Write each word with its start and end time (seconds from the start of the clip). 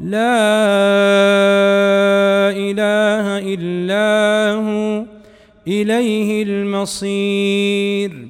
لا 0.00 0.38
إله 2.50 3.38
إلا 3.54 4.06
هو 4.54 5.04
إليه 5.66 6.42
المصير. 6.42 8.28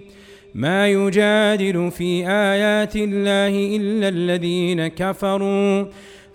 ما 0.55 0.88
يجادل 0.88 1.91
في 1.91 2.29
آيات 2.29 2.96
الله 2.96 3.77
إلا 3.77 4.09
الذين 4.09 4.87
كفروا 4.87 5.84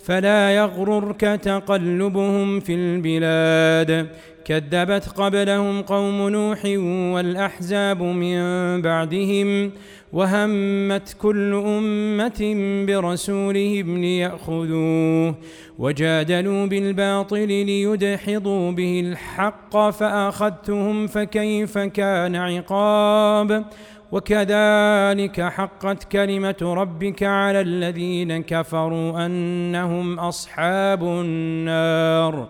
فلا 0.03 0.55
يغررك 0.55 1.21
تقلبهم 1.21 2.59
في 2.59 2.73
البلاد. 2.73 4.07
كذبت 4.45 5.09
قبلهم 5.17 5.81
قوم 5.81 6.29
نوح 6.29 6.65
والأحزاب 7.13 8.01
من 8.01 8.37
بعدهم 8.81 9.71
وهمت 10.13 11.15
كل 11.19 11.53
أمة 11.65 12.53
برسولهم 12.87 13.97
ليأخذوه 13.97 15.35
وجادلوا 15.79 16.65
بالباطل 16.65 17.47
ليدحضوا 17.47 18.71
به 18.71 18.99
الحق 18.99 19.89
فأخذتهم 19.89 21.07
فكيف 21.07 21.77
كان 21.77 22.35
عقاب 22.35 23.65
وكذلك 24.11 25.41
حقت 25.41 26.03
كلمة 26.03 26.55
ربك 26.61 27.23
على 27.23 27.61
الذين 27.61 28.43
كفروا 28.43 29.25
أنهم 29.25 30.19
أصحاب 30.19 31.03
النار 31.03 32.47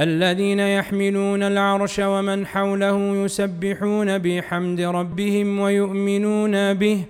الذين 0.00 0.60
يحملون 0.60 1.42
العرش 1.42 1.98
ومن 1.98 2.46
حوله 2.46 3.24
يسبحون 3.24 4.18
بحمد 4.18 4.80
ربهم 4.80 5.60
ويؤمنون 5.60 6.74
به 6.74 7.00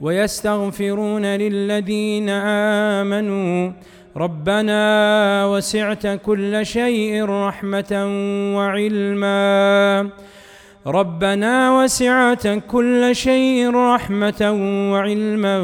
ويستغفرون 0.00 1.26
للذين 1.26 2.28
آمنوا. 2.28 3.72
ربنا 4.16 5.46
وسعت 5.46 6.06
كل 6.06 6.66
شيء 6.66 7.24
رحمة 7.24 8.06
وعلما. 8.56 10.08
ربنا 10.86 11.82
وسعت 11.82 12.48
كل 12.48 13.16
شيء 13.16 13.70
رحمة 13.70 14.52
وعلما. 14.92 15.56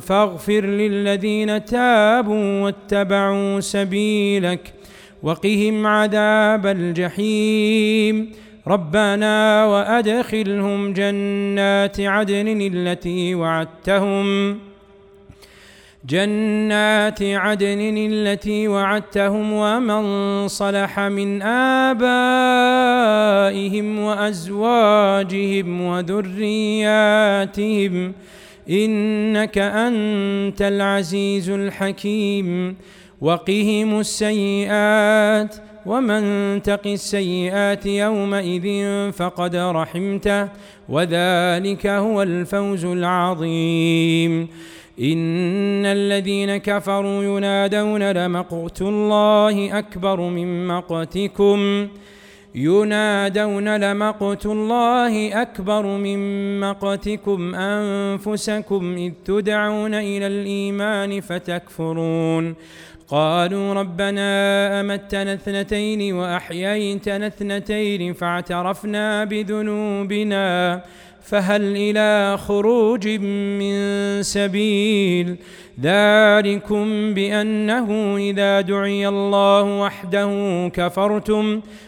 فاغفر 0.00 0.60
للذين 0.60 1.64
تابوا 1.64 2.60
واتبعوا 2.60 3.60
سبيلك. 3.60 4.75
وقهم 5.26 5.86
عذاب 5.86 6.66
الجحيم. 6.66 8.32
ربنا 8.66 9.64
وأدخلهم 9.64 10.92
جنات 10.92 12.00
عدن 12.00 12.70
التي 12.72 13.34
وعدتهم. 13.34 14.58
جنات 16.08 17.22
عدن 17.22 18.08
التي 18.12 18.68
وعدتهم 18.68 19.52
ومن 19.52 20.48
صلح 20.48 21.00
من 21.00 21.42
آبائهم 21.42 21.98
وأزواجهم 23.98 25.80
وذرياتهم. 25.80 28.12
إنك 28.70 29.58
أنت 29.58 30.62
العزيز 30.62 31.50
الحكيم. 31.50 32.76
وقهم 33.20 34.00
السيئات 34.00 35.56
ومن 35.86 36.22
تق 36.62 36.86
السيئات 36.86 37.86
يومئذ 37.86 38.66
فقد 39.12 39.56
رحمته 39.56 40.48
وذلك 40.88 41.86
هو 41.86 42.22
الفوز 42.22 42.84
العظيم. 42.84 44.48
إن 45.00 45.86
الذين 45.86 46.56
كفروا 46.56 47.24
ينادون 47.24 48.12
لمقت 48.12 48.82
الله 48.82 49.78
أكبر 49.78 50.20
من 50.20 50.66
مقتكم. 50.66 51.88
ينادون 52.56 53.76
لمقت 53.76 54.46
الله 54.46 55.42
أكبر 55.42 55.86
من 55.86 56.20
مقتكم 56.60 57.54
أنفسكم 57.54 58.94
إذ 58.96 59.12
تدعون 59.24 59.94
إلى 59.94 60.26
الإيمان 60.26 61.20
فتكفرون. 61.20 62.54
قالوا 63.08 63.74
ربنا 63.74 64.80
أمتنا 64.80 65.34
اثنتين 65.34 66.14
وأحييتنا 66.14 67.26
اثنتين 67.26 68.12
فاعترفنا 68.12 69.24
بذنوبنا 69.24 70.82
فهل 71.22 71.76
إلى 71.76 72.38
خروج 72.38 73.08
من 73.58 73.76
سبيل؟ 74.22 75.36
ذلكم 75.80 77.14
بأنه 77.14 78.16
إذا 78.16 78.60
دعي 78.60 79.08
الله 79.08 79.80
وحده 79.80 80.30
كفرتم 80.74 81.60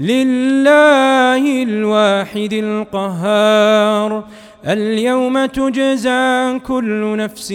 لله 0.00 1.62
الواحد 1.62 2.52
القهار. 2.52 4.24
اليوم 4.66 5.46
تجزى 5.46 6.58
كل 6.66 7.16
نفس 7.16 7.52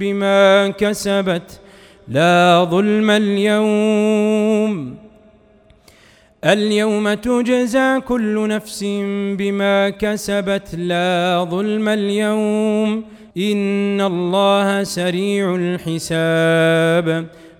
بما 0.00 0.68
كسبت. 0.78 1.60
لا 2.08 2.66
ظلم 2.70 3.10
اليوم. 3.10 4.96
اليوم 6.44 7.14
تجزى 7.14 8.00
كل 8.00 8.48
نفس 8.48 8.84
بما 9.38 9.90
كسبت. 9.90 10.74
لا 10.74 11.46
ظلم 11.50 11.88
اليوم. 11.88 13.04
إن 13.38 14.00
الله 14.00 14.82
سريع 14.82 15.54
الحساب. 15.54 17.26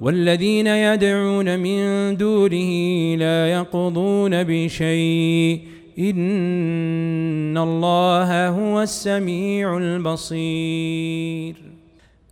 والذين 0.00 0.66
يدعون 0.66 1.58
من 1.58 2.16
دونه 2.16 3.14
لا 3.16 3.50
يقضون 3.52 4.42
بشيء. 4.42 5.60
إن 5.98 7.58
الله 7.58 8.48
هو 8.48 8.82
السميع 8.82 9.76
البصير. 9.76 11.54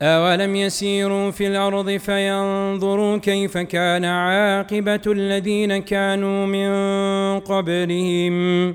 أولم 0.03 0.57
يسيروا 0.57 1.31
في 1.31 1.47
الأرض 1.47 1.91
فينظروا 1.91 3.17
كيف 3.17 3.59
كان 3.59 4.05
عاقبة 4.05 5.01
الذين 5.07 5.79
كانوا 5.79 6.47
من 6.47 6.71
قبلهم 7.41 8.75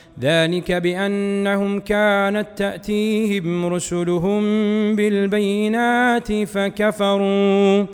ذلك 0.21 0.71
بأنهم 0.71 1.79
كانت 1.79 2.47
تأتيهم 2.55 3.65
رسلهم 3.65 4.41
بالبينات 4.95 6.33
فكفروا 6.33 7.85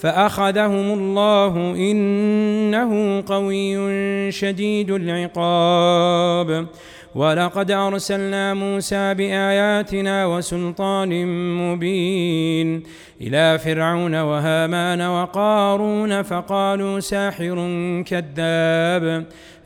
فأخذهم 0.00 0.98
الله 0.98 1.56
إنه 1.76 3.22
قوي 3.26 4.32
شديد 4.32 4.90
العقاب. 4.90 6.66
ولقد 7.14 7.70
أرسلنا 7.70 8.54
موسى 8.54 9.14
بآياتنا 9.14 10.26
وسلطان 10.26 11.26
مبين 11.56 12.82
إلى 13.20 13.58
فرعون 13.58 14.14
وهامان 14.14 15.00
وقارون 15.00 16.22
فقالوا 16.22 17.00
ساحر 17.00 17.56
كذاب. 18.06 19.26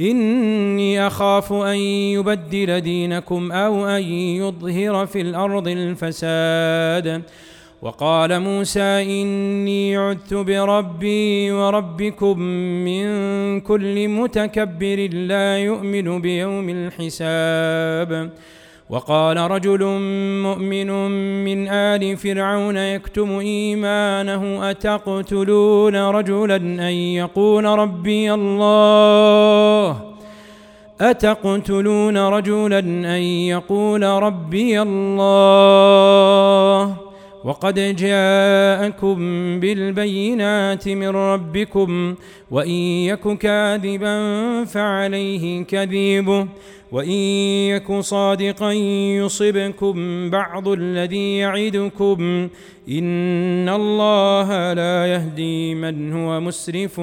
إني 0.00 1.06
أخاف 1.06 1.52
أن 1.52 1.76
يبدل 1.76 2.80
دينكم 2.80 3.52
أو 3.52 3.86
أن 3.86 4.02
يظهر 4.02 5.06
في 5.06 5.20
الأرض 5.20 5.68
الفساد. 5.68 7.22
وقال 7.82 8.40
موسى 8.40 9.22
إني 9.22 9.96
عدت 9.96 10.34
بربي 10.34 11.52
وربكم 11.52 12.38
من 12.84 13.06
كل 13.60 14.08
متكبر 14.08 15.08
لا 15.12 15.58
يؤمن 15.58 16.20
بيوم 16.20 16.68
الحساب. 16.68 18.30
وقال 18.90 19.36
رجل 19.36 19.84
مؤمن 20.42 21.10
من 21.44 21.68
آل 21.68 22.16
فرعون 22.16 22.76
يكتم 22.76 23.38
إيمانه 23.38 24.70
أتقتلون 24.70 25.96
رجلا 25.96 26.56
أن 26.56 26.92
يقول 26.92 27.64
ربي 27.64 28.34
الله؟ 28.34 30.14
أتقتلون 31.00 32.18
رجلا 32.18 32.78
أن 33.16 33.22
يقول 33.22 34.02
ربي 34.02 34.82
الله؟ 34.82 36.24
وقد 37.44 37.96
جاءكم 37.96 39.16
بالبينات 39.60 40.88
من 40.88 41.08
ربكم 41.08 42.14
وإن 42.50 42.70
يك 43.10 43.38
كاذبا 43.38 44.14
فعليه 44.64 45.64
كذيبه 45.64 46.48
وإن 46.92 47.10
يك 47.70 47.92
صادقا 47.92 48.72
يصبكم 49.22 50.30
بعض 50.30 50.68
الذي 50.68 51.36
يعدكم 51.36 52.48
إن 52.88 53.68
الله 53.68 54.72
لا 54.72 55.06
يهدي 55.06 55.74
من 55.74 56.12
هو 56.12 56.40
مسرف 56.40 57.00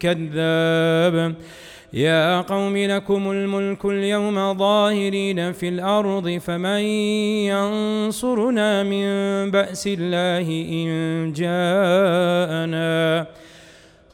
كذاب 0.00 1.34
يا 1.96 2.40
قوم 2.40 2.76
لكم 2.76 3.30
الملك 3.30 3.84
اليوم 3.84 4.54
ظاهرين 4.54 5.52
في 5.52 5.68
الأرض 5.68 6.38
فمن 6.38 6.80
ينصرنا 7.48 8.82
من 8.82 9.06
بأس 9.50 9.86
الله 9.86 10.48
إن 10.72 11.32
جاءنا 11.32 13.26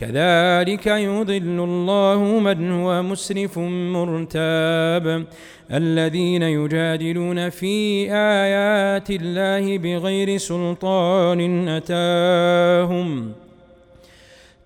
كذلك 0.00 0.86
يضل 0.86 1.58
الله 1.64 2.38
من 2.40 2.72
هو 2.72 3.02
مسرف 3.02 3.58
مرتاب. 3.58 5.26
الذين 5.72 6.42
يجادلون 6.42 7.48
في 7.48 8.06
آيات 8.12 9.10
الله 9.10 9.78
بغير 9.78 10.38
سلطان 10.38 11.68
أتاهم. 11.68 13.32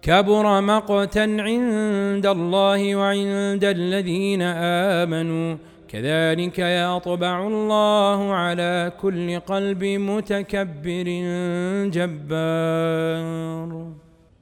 كبر 0.02 0.60
مقتا 0.60 1.20
عند 1.20 2.26
الله 2.26 2.96
وعند 2.96 3.64
الذين 3.64 4.42
آمنوا. 5.02 5.56
كذلك 5.88 6.58
يطبع 6.58 7.46
الله 7.46 8.32
على 8.34 8.92
كل 9.02 9.40
قلب 9.40 9.84
متكبر 9.84 11.06
جبار. 11.94 13.70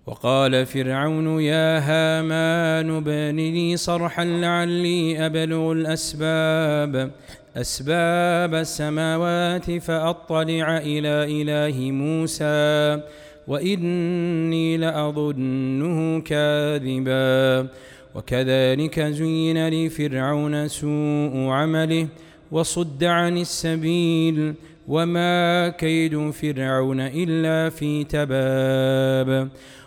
وقال 0.06 0.66
فرعون 0.66 1.40
يا 1.40 1.78
هامان 1.78 2.96
ابن 2.96 3.36
لي 3.36 3.76
صرحا 3.76 4.24
لعلي 4.24 5.26
أبلغ 5.26 5.72
الأسباب 5.72 7.10
أسباب 7.56 8.54
السماوات 8.54 9.70
فأطلع 9.70 10.78
إلى 10.78 11.42
إله 11.42 11.90
موسى 11.90 13.00
وإني 13.48 14.76
لأظنه 14.76 16.20
كاذبا. 16.20 17.68
وكذلك 18.14 19.00
زين 19.00 19.68
لفرعون 19.68 20.68
سوء 20.68 21.48
عمله 21.48 22.08
وصد 22.50 23.04
عن 23.04 23.38
السبيل 23.38 24.54
وما 24.88 25.68
كيد 25.68 26.30
فرعون 26.30 27.00
إلا 27.00 27.70
في 27.70 28.04
تباب. 28.04 29.48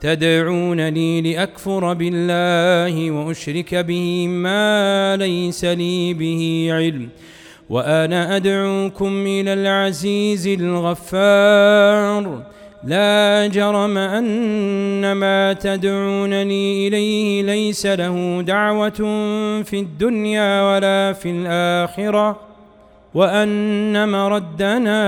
تدعونني 0.00 1.20
لأكفر 1.20 1.92
بالله 1.92 3.10
وأشرك 3.10 3.74
به 3.74 4.26
ما 4.28 5.16
ليس 5.16 5.64
لي 5.64 6.14
به 6.14 6.68
علم 6.70 7.08
وأنا 7.70 8.36
أدعوكم 8.36 9.26
إلى 9.26 9.52
العزيز 9.52 10.46
الغفار. 10.46 12.42
لا 12.84 13.46
جرم 13.46 13.98
أن 13.98 15.12
ما 15.12 15.52
تدعونني 15.52 16.88
إليه 16.88 17.42
ليس 17.42 17.86
له 17.86 18.42
دعوة 18.46 19.00
في 19.62 19.80
الدنيا 19.80 20.62
ولا 20.62 21.12
في 21.12 21.30
الآخرة 21.30 22.40
وأن 23.14 24.08
مردنا 24.08 25.02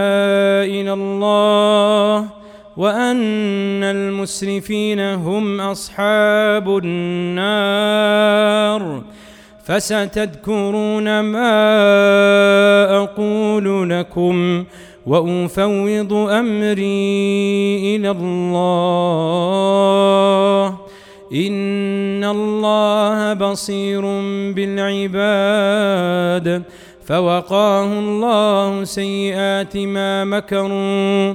إلى 0.65 0.93
الله 0.93 2.42
وأن 2.77 3.83
المسرفين 3.83 5.01
هم 5.01 5.61
أصحاب 5.61 6.79
النار. 6.85 9.03
فستذكرون 9.65 11.21
ما 11.21 11.53
أقول 13.03 13.91
لكم 13.91 14.65
وأفوض 15.07 16.13
أمري 16.13 17.97
إلى 17.97 18.11
الله. 18.11 19.09
إن 21.35 22.25
الله 22.25 23.35
بصير 23.35 24.01
بالعباد. 24.53 26.63
فوقاه 27.05 27.99
الله 27.99 28.85
سيئات 28.85 29.77
ما 29.77 30.25
مكروا. 30.25 31.35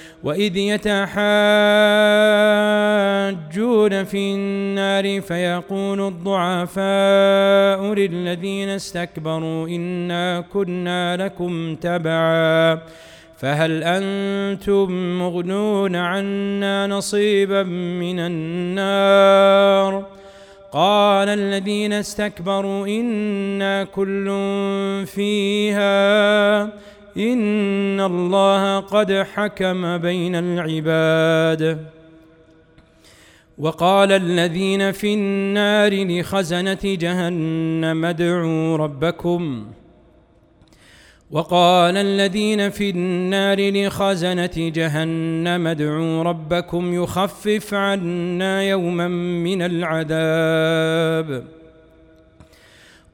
وإذ 0.23 0.57
يتحاجون 0.57 1.23
في 4.03 4.33
النار 4.33 5.21
فيقول 5.21 6.07
الضعفاء 6.07 7.93
للذين 7.93 8.69
استكبروا 8.69 9.67
إنا 9.67 10.41
كنا 10.41 11.17
لكم 11.17 11.75
تبعا 11.75 12.79
فهل 13.37 13.83
أنتم 13.83 15.19
مغنون 15.19 15.95
عنا 15.95 16.87
نصيبا 16.87 17.63
من 17.63 18.19
النار 18.19 20.05
قال 20.71 21.29
الذين 21.29 21.93
استكبروا 21.93 22.87
إنا 22.87 23.83
كل 23.83 24.25
فيها 25.05 26.69
إن 27.17 27.99
الله 27.99 28.79
قد 28.79 29.13
حكم 29.13 29.97
بين 29.97 30.35
العباد 30.35 31.85
وقال 33.57 34.11
الذين 34.11 34.91
في 34.91 35.13
النار 35.13 36.19
لخزنة 36.19 36.79
جهنم 36.83 38.05
ادعوا 38.05 38.77
ربكم 38.77 39.65
وقال 41.31 41.97
الذين 41.97 42.69
في 42.69 42.89
النار 42.89 43.71
لخزنة 43.71 44.51
جهنم 44.57 45.67
ادعوا 45.67 46.23
ربكم 46.23 46.93
يخفف 46.93 47.73
عنا 47.73 48.63
يوما 48.63 49.07
من 49.07 49.61
العذاب 49.61 51.43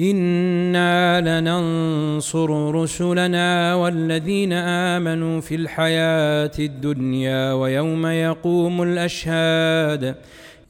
إنا 0.00 1.20
لننصر 1.40 2.74
رسلنا 2.74 3.74
والذين 3.74 4.52
آمنوا 4.52 5.40
في 5.40 5.54
الحياة 5.54 6.50
الدنيا 6.58 7.52
ويوم 7.52 8.06
يقوم 8.06 8.82
الأشهاد 8.82 10.14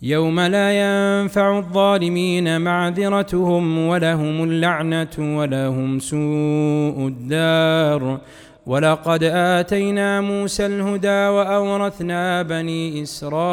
يوم 0.03 0.41
لا 0.41 0.71
ينفع 0.73 1.59
الظالمين 1.59 2.61
معذرتهم 2.61 3.79
ولهم 3.87 4.45
اللعنة 4.45 5.39
ولهم 5.39 5.99
سوء 5.99 7.09
الدار 7.09 8.21
ولقد 8.67 9.25
آتينا 9.25 10.21
موسى 10.21 10.67
الهدى 10.67 11.09
وأورثنا 11.09 12.43
بني 12.43 13.03
إسرائيل 13.03 13.45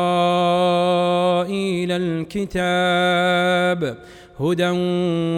الكتاب 1.92 3.18
هدى 4.40 4.70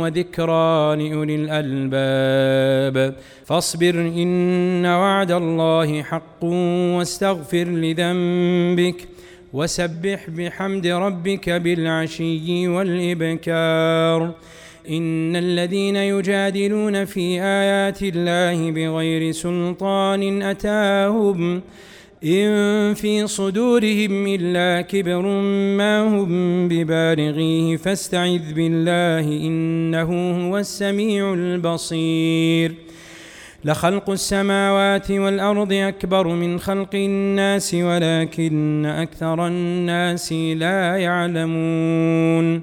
وذكرى 0.01 0.96
لأولي 0.96 1.36
الألباب. 1.36 3.15
فاصبر 3.46 3.96
إن 4.00 4.86
وعد 4.86 5.32
الله 5.32 6.03
حق 6.03 6.44
واستغفر 6.44 7.63
لذنبك 7.63 9.08
وسبح 9.53 10.29
بحمد 10.29 10.88
ربك 10.88 11.50
بالعشي 11.50 12.68
والإبكار. 12.68 14.34
إن 14.89 15.36
الذين 15.36 15.96
يجادلون 15.96 17.06
في 17.06 17.41
آيات 17.41 18.01
الله 18.01 18.72
بغير 18.72 19.32
سلطان 19.32 20.41
أتاهم 20.41 21.62
إن 22.26 22.94
في 22.94 23.28
صدورهم 23.28 24.28
إلا 24.28 24.82
كبر 24.82 25.22
ما 25.78 26.02
هم 26.02 26.68
ببالغيه 26.68 27.78
فاستعذ 27.78 28.54
بالله 28.54 29.20
إنه 29.20 30.50
هو 30.50 30.58
السميع 30.58 31.34
البصير. 31.34 32.74
لخلق 33.66 34.10
السماوات 34.10 35.12
والأرض 35.12 35.74
أكبر 35.74 36.28
من 36.28 36.60
خلق 36.60 36.96
الناس 36.96 37.74
ولكن 37.74 38.86
أكثر 38.86 39.48
الناس 39.48 40.34
لا 40.34 40.98
يعلمون. 40.98 42.62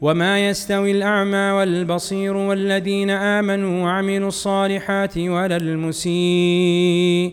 وما 0.00 0.48
يستوي 0.48 0.90
الأعمى 0.90 1.36
والبصير 1.36 2.36
والذين 2.36 3.10
آمنوا 3.10 3.84
وعملوا 3.84 4.28
الصالحات 4.28 5.18
ولا 5.18 5.56
المسيء. 5.56 7.32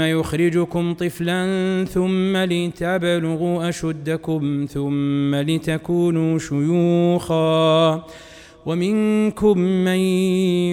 يخرجكم 0.00 0.94
طفلا 0.94 1.84
ثم 1.84 2.36
لتبلغوا 2.36 3.68
أشدكم 3.68 4.66
ثم 4.70 5.34
لتكونوا 5.34 6.38
شيوخا. 6.38 8.04
ومنكم 8.66 9.58
من 9.58 9.98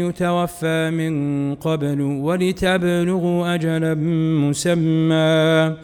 يتوفى 0.06 0.90
من 0.90 1.56
قبل 1.56 2.02
ولتبلغوا 2.02 3.56
أجلا 3.56 3.94
مسمى. 4.50 5.76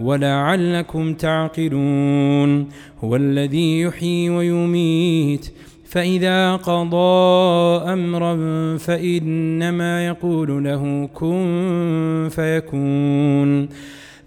ولعلكم 0.00 1.14
تعقلون. 1.14 2.68
هو 3.04 3.16
الذي 3.16 3.80
يحيي 3.80 4.30
ويميت. 4.30 5.52
فإذا 5.90 6.56
قضى 6.56 7.82
أمرا 7.92 8.36
فإنما 8.78 10.06
يقول 10.06 10.64
له 10.64 11.08
كن 11.14 12.28
فيكون. 12.30 13.68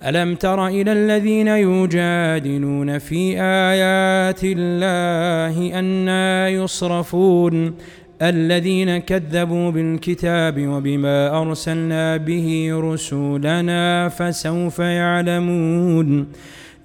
ألم 0.05 0.35
تر 0.35 0.67
إلى 0.67 0.91
الذين 0.91 1.47
يجادلون 1.47 2.97
في 2.97 3.41
آيات 3.41 4.39
الله 4.43 5.79
أنا 5.79 6.49
يصرفون؟ 6.49 7.73
الذين 8.21 8.97
كذبوا 8.97 9.71
بالكتاب 9.71 10.67
وبما 10.67 11.41
أرسلنا 11.41 12.17
به 12.17 12.69
رسولنا 12.73 14.09
فسوف 14.09 14.79
يعلمون. 14.79 16.27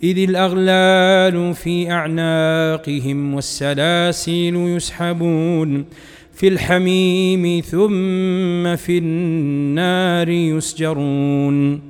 إذ 0.02 0.18
الأغلال 0.18 1.54
في 1.54 1.90
أعناقهم 1.90 3.34
والسلاسل 3.34 4.54
يسحبون 4.56 5.84
في 6.32 6.48
الحميم 6.48 7.60
ثم 7.60 8.76
في 8.76 8.98
النار 8.98 10.28
يسجرون. 10.28 11.80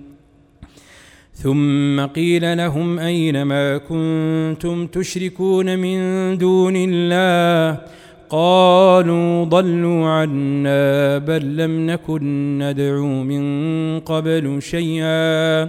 ثم 1.35 2.07
قيل 2.07 2.57
لهم 2.57 2.99
أين 2.99 3.43
ما 3.43 3.79
كنتم 3.79 4.87
تشركون 4.87 5.79
من 5.79 5.99
دون 6.39 6.75
الله؟ 6.77 7.81
قالوا 8.31 9.45
ضلوا 9.45 10.09
عنا 10.09 11.19
بل 11.19 11.57
لم 11.57 11.87
نكن 11.87 12.59
ندعو 12.59 13.23
من 13.23 14.01
قبل 14.01 14.63
شيئا. 14.63 15.69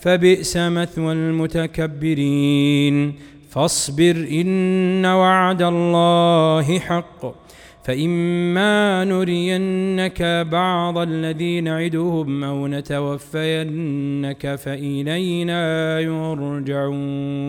فبئس 0.00 0.56
مثوى 0.56 1.12
المتكبرين. 1.12 3.14
فاصبر 3.50 4.28
إن 4.30 5.06
وعد 5.06 5.62
الله 5.62 6.78
حق. 6.78 7.34
فإما 7.84 9.04
نرينك 9.04 10.46
بعض 10.52 10.98
الذي 10.98 11.60
نعدهم 11.60 12.44
أو 12.44 12.66
نتوفينك 12.66 14.54
فإلينا 14.54 16.00
يرجعون. 16.00 17.48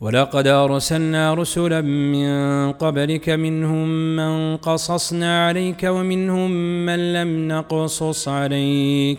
ولقد 0.00 0.46
أرسلنا 0.46 1.34
رسلا 1.34 1.80
من 1.80 2.72
قبلك 2.72 3.28
منهم 3.28 4.16
من 4.16 4.56
قصصنا 4.56 5.46
عليك 5.46 5.84
ومنهم 5.84 6.50
من 6.86 7.12
لم 7.12 7.48
نقصص 7.48 8.28
عليك. 8.28 9.18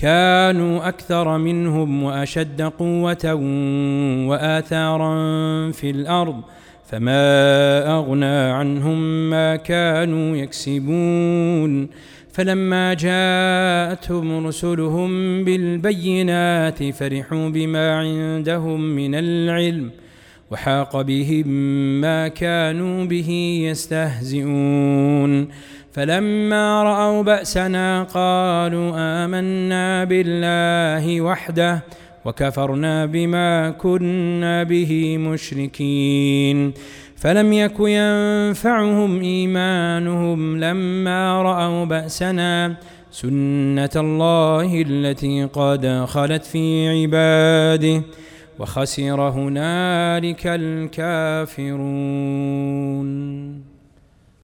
كانوا 0.00 0.88
أكثر 0.88 1.38
منهم 1.38 2.02
وأشد 2.02 2.62
قوة 2.62 3.34
وآثارا 4.28 5.14
في 5.70 5.90
الأرض 5.90 6.40
فما 6.86 7.96
أغنى 7.98 8.26
عنهم 8.26 9.30
ما 9.30 9.56
كانوا 9.56 10.36
يكسبون. 10.36 11.88
فلما 12.32 12.94
جاءتهم 12.94 14.46
رسلهم 14.46 15.44
بالبينات 15.44 16.84
فرحوا 16.90 17.48
بما 17.48 17.96
عندهم 17.96 18.80
من 18.80 19.14
العلم 19.14 19.90
وحاق 20.50 21.02
بهم 21.02 21.48
ما 22.00 22.28
كانوا 22.28 23.04
به 23.04 23.30
يستهزئون. 23.70 25.48
فلما 25.98 26.82
رأوا 26.82 27.22
بأسنا 27.22 28.02
قالوا 28.02 28.92
آمنا 28.96 30.04
بالله 30.04 31.20
وحده 31.20 31.82
وكفرنا 32.24 33.06
بما 33.06 33.70
كنا 33.70 34.62
به 34.62 35.18
مشركين. 35.18 36.72
فلم 37.16 37.52
يك 37.52 37.74
ينفعهم 37.80 39.20
إيمانهم 39.20 40.60
لما 40.60 41.42
رأوا 41.42 41.84
بأسنا 41.84 42.76
سنة 43.10 43.90
الله 43.96 44.82
التي 44.86 45.44
قد 45.44 46.04
خلت 46.08 46.44
في 46.44 46.88
عباده 46.88 48.02
وخسر 48.58 49.20
هنالك 49.28 50.46
الكافرون. 50.46 51.78